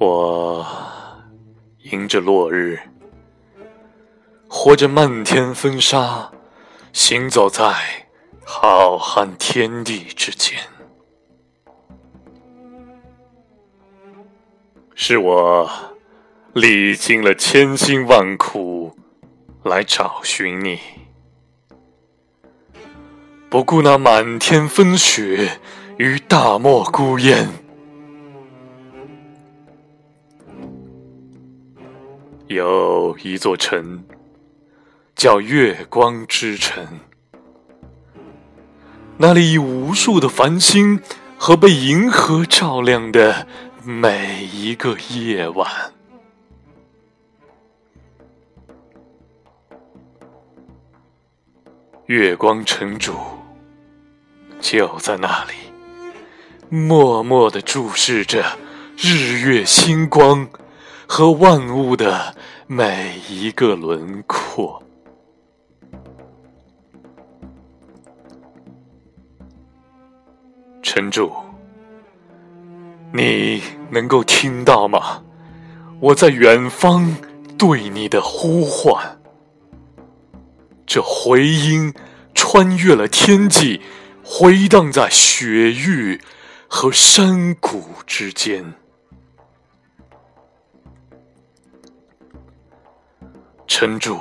[0.00, 0.66] 我
[1.82, 2.80] 迎着落日，
[4.48, 6.32] 活着漫天风沙，
[6.90, 7.74] 行走在
[8.42, 10.58] 浩瀚天地之间。
[14.94, 15.70] 是我
[16.54, 18.96] 历经了千辛万苦
[19.64, 20.80] 来找寻你，
[23.50, 25.60] 不顾那满天风雪
[25.98, 27.46] 与大漠孤烟。
[32.50, 34.02] 有一座城，
[35.14, 36.84] 叫月光之城，
[39.18, 41.00] 那里有无数的繁星
[41.38, 43.46] 和被银河照亮的。
[43.84, 45.70] 每一个夜晚，
[52.06, 53.14] 月光城主
[54.60, 55.52] 就在那里，
[56.68, 58.58] 默默的注视着
[58.96, 60.48] 日月星光
[61.12, 62.36] 和万物的
[62.68, 64.80] 每一个轮廓。
[70.80, 71.32] 城主。
[73.12, 75.24] 你能够听到吗？
[75.98, 77.16] 我在远方
[77.58, 79.18] 对你的呼唤。
[80.86, 81.92] 这回音
[82.36, 83.80] 穿越了天际，
[84.22, 86.20] 回荡在雪域
[86.68, 88.74] 和山谷之间。
[93.80, 94.20] 城主，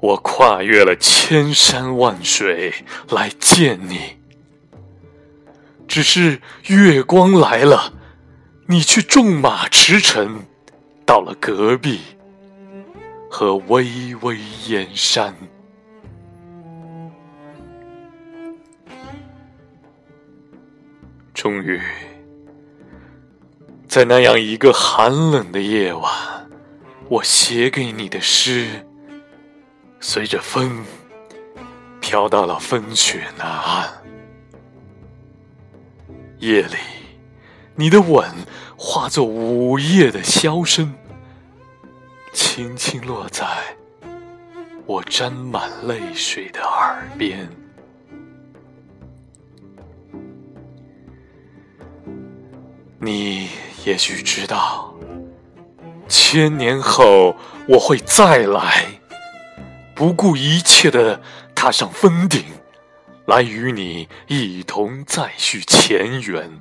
[0.00, 2.74] 我跨越了千山万水
[3.10, 4.16] 来见你。
[5.86, 7.92] 只是月光来了，
[8.66, 10.28] 你却纵马驰骋，
[11.06, 12.00] 到了隔壁
[13.30, 14.36] 和巍巍
[14.66, 15.32] 燕山。
[21.32, 21.80] 终于，
[23.86, 26.41] 在那样一个寒冷的夜晚，
[27.12, 28.86] 我写给你的诗，
[30.00, 30.82] 随着风
[32.00, 34.02] 飘到了风雪南岸。
[36.38, 36.76] 夜里，
[37.74, 38.26] 你的吻
[38.78, 40.94] 化作午夜的箫声，
[42.32, 43.46] 轻轻落在
[44.86, 47.46] 我沾满泪水的耳边。
[52.98, 53.50] 你
[53.84, 54.91] 也许知道，
[56.12, 57.34] 千年后
[57.66, 59.00] 我会再来，
[59.94, 61.22] 不顾一切的
[61.54, 62.44] 踏上峰顶。
[63.24, 66.60] 来与你一同再续前缘。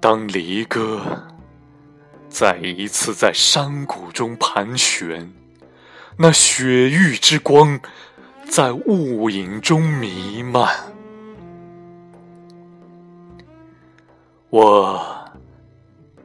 [0.00, 1.28] 当离歌
[2.28, 5.32] 再一次在山谷中盘旋，
[6.18, 7.80] 那雪域之光
[8.48, 10.68] 在雾影中弥漫，
[14.50, 15.19] 我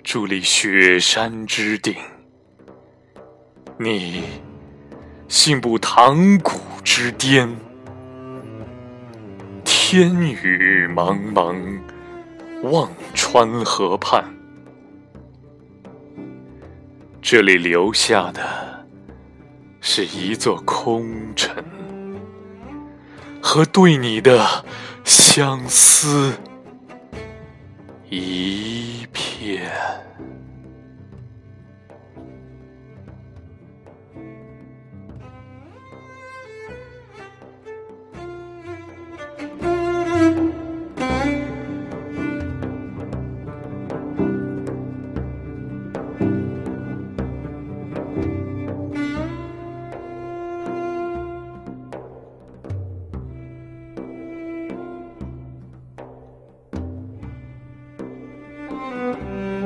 [0.06, 1.96] 伫立雪山之顶，
[3.80, 4.22] 你。
[5.28, 6.52] 信步唐古
[6.84, 7.50] 之巅，
[9.64, 11.56] 天宇茫茫，
[12.62, 14.24] 望穿河畔，
[17.20, 18.86] 这里留下的
[19.82, 21.52] 是一座空城，
[23.42, 24.64] 和对你的
[25.04, 26.32] 相思
[28.10, 29.72] 一片。
[58.76, 59.65] Música